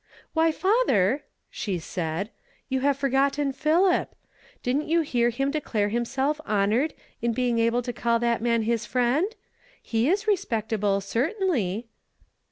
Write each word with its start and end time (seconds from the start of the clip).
"Why, 0.33 0.51
father," 0.51 1.25
she 1.51 1.77
said," 1.77 2.31
you 2.69 2.79
have 2.79 2.97
forgotten 2.97 3.51
Philip. 3.51 4.15
Didn't 4.63 4.87
you 4.87 5.01
hear 5.01 5.29
him 5.29 5.51
declare 5.51 5.89
himself 5.89 6.41
hon 6.43 6.71
ored 6.71 6.93
in 7.21 7.33
being 7.33 7.59
able 7.59 7.83
to 7.83 7.93
call 7.93 8.17
that 8.17 8.41
man 8.41 8.63
his 8.63 8.83
friend? 8.87 9.35
He 9.79 10.09
is 10.09 10.25
respectable, 10.25 11.01
certainly." 11.01 11.87